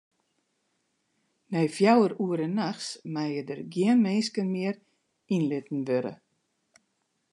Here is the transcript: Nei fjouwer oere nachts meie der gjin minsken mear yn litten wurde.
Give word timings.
Nei 1.51 1.67
fjouwer 1.75 2.13
oere 2.25 2.47
nachts 2.57 2.87
meie 3.13 3.41
der 3.47 3.61
gjin 3.71 3.99
minsken 4.05 4.47
mear 4.53 4.77
yn 5.33 5.43
litten 5.49 5.79
wurde. 5.87 6.13